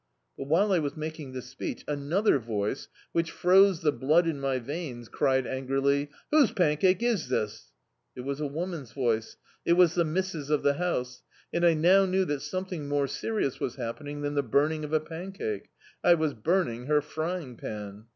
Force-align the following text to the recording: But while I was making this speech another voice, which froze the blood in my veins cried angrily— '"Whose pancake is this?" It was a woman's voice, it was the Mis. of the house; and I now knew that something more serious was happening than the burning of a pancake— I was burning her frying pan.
But 0.35 0.47
while 0.47 0.71
I 0.71 0.79
was 0.79 0.97
making 0.97 1.33
this 1.33 1.45
speech 1.49 1.83
another 1.87 2.39
voice, 2.39 2.87
which 3.11 3.29
froze 3.29 3.81
the 3.81 3.91
blood 3.91 4.25
in 4.25 4.39
my 4.39 4.57
veins 4.57 5.07
cried 5.07 5.45
angrily— 5.45 6.09
'"Whose 6.31 6.51
pancake 6.51 7.03
is 7.03 7.27
this?" 7.29 7.71
It 8.15 8.21
was 8.21 8.39
a 8.39 8.47
woman's 8.47 8.93
voice, 8.93 9.37
it 9.63 9.73
was 9.73 9.93
the 9.93 10.03
Mis. 10.03 10.49
of 10.49 10.63
the 10.63 10.73
house; 10.73 11.21
and 11.53 11.63
I 11.63 11.75
now 11.75 12.05
knew 12.05 12.25
that 12.25 12.41
something 12.41 12.87
more 12.89 13.05
serious 13.05 13.59
was 13.59 13.75
happening 13.75 14.21
than 14.21 14.33
the 14.33 14.41
burning 14.41 14.83
of 14.83 14.91
a 14.91 14.99
pancake— 14.99 15.69
I 16.03 16.15
was 16.15 16.33
burning 16.33 16.87
her 16.87 17.01
frying 17.03 17.55
pan. 17.55 18.05